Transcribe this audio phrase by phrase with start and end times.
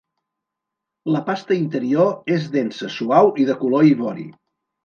[1.15, 4.27] La pasta interior és densa, suau i de color ivori.